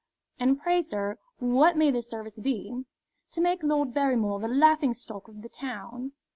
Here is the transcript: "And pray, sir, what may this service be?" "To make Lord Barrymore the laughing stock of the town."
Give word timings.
"And 0.39 0.59
pray, 0.59 0.81
sir, 0.81 1.19
what 1.37 1.77
may 1.77 1.91
this 1.91 2.09
service 2.09 2.39
be?" 2.39 2.85
"To 3.33 3.39
make 3.39 3.61
Lord 3.61 3.93
Barrymore 3.93 4.39
the 4.39 4.47
laughing 4.47 4.95
stock 4.95 5.27
of 5.27 5.43
the 5.43 5.49
town." 5.49 6.13